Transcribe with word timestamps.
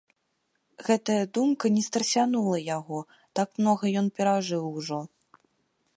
Гэтая 0.87 1.17
думка 1.39 1.65
не 1.75 1.83
страсянула 1.89 2.57
яго, 2.77 2.99
так 3.41 3.49
многа 3.63 3.85
ён 4.03 4.07
перажыў 4.19 4.63
ужо. 4.83 4.99